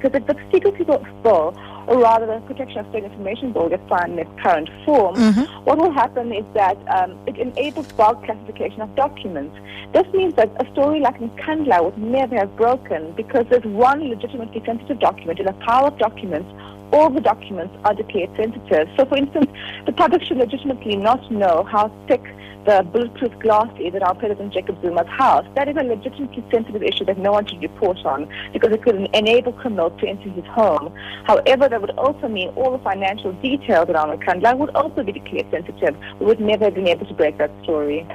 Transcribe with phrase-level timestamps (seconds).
[0.00, 1.54] because if the Secrecy Bill,
[1.86, 5.64] or rather the Protection of State Information Bill, gets signed in its current form, Mm-hmm.
[5.64, 9.56] what will happen is that um, it enables bulk classification of documents.
[9.92, 14.62] This means that a story like Nkandla would never have broken because there's one legitimately
[14.64, 16.50] sensitive document in a pile of documents
[16.92, 18.88] all the documents are declared sensitive.
[18.96, 19.48] So, for instance,
[19.86, 22.22] the public should legitimately not know how thick
[22.70, 25.44] the bulletproof glass is at our President Jacob Zuma's house.
[25.56, 28.94] That is a legitimately sensitive issue that no one should report on because it could
[29.12, 30.94] enable criminals to enter his home.
[31.24, 35.50] However, that would also mean all the financial details around Nkandla would also be declared
[35.50, 35.96] sensitive.
[36.20, 38.06] We would never have been able to break that story.